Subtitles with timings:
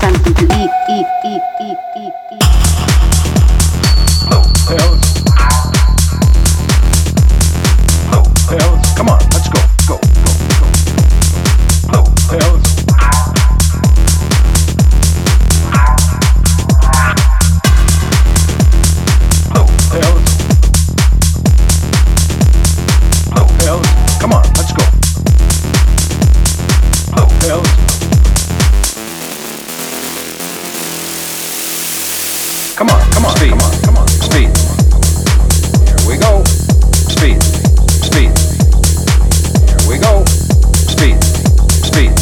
[0.00, 2.48] something to eat, eat, eat, eat, eat, eat.
[32.78, 34.56] Come on, come on, speed, come on, come on, speed.
[35.84, 36.44] Here we go.
[37.10, 38.30] Speed, speed.
[39.66, 40.24] Here we go.
[40.86, 41.18] Speed,
[41.82, 42.14] speed.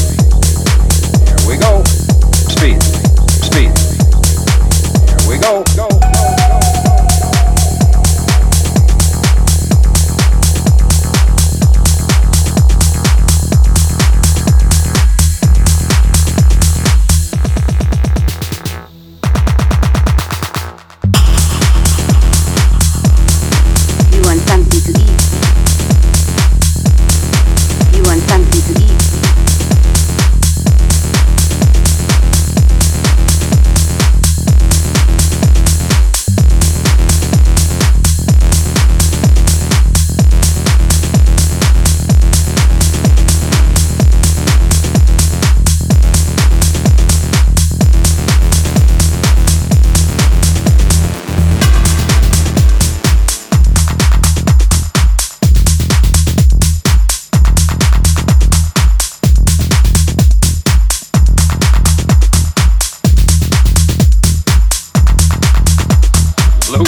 [1.28, 1.84] Here we go.
[2.48, 2.82] Speed,
[3.44, 3.68] speed.
[5.04, 5.62] Here we go.
[5.76, 5.95] Go,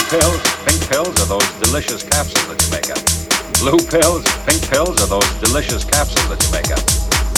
[0.08, 3.02] pills, pink pills are those delicious capsules that you make up.
[3.60, 6.80] Blue pills, pink pills are those delicious capsules that you make up.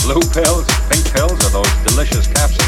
[0.07, 2.61] Blue pills, pink pills are those delicious capsules.